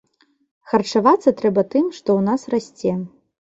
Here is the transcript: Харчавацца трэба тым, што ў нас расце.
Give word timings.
Харчавацца 0.71 1.35
трэба 1.43 1.67
тым, 1.77 1.85
што 2.01 2.01
ў 2.01 2.21
нас 2.33 2.41
расце. 2.59 2.99